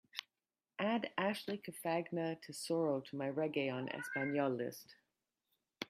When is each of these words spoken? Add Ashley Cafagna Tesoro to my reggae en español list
Add 0.79 1.11
Ashley 1.15 1.59
Cafagna 1.59 2.41
Tesoro 2.41 3.01
to 3.05 3.15
my 3.15 3.29
reggae 3.29 3.69
en 3.71 3.87
español 3.89 4.57
list 4.57 4.95